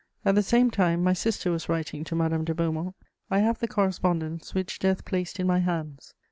At 0.25 0.33
the 0.33 0.41
same 0.41 0.71
time 0.71 1.03
my 1.03 1.13
sister 1.13 1.51
was 1.51 1.69
writing 1.69 2.03
to 2.05 2.15
Madame 2.15 2.43
de 2.43 2.55
Beaumont. 2.55 2.95
I 3.29 3.37
have 3.41 3.59
the 3.59 3.67
correspondence, 3.67 4.55
which 4.55 4.79
death 4.79 5.05
placed 5.05 5.39
in 5.39 5.45
my 5.45 5.59
hands. 5.59 6.15